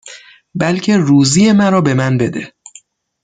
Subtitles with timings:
[0.55, 2.53] بلکه روزی مرا به من بده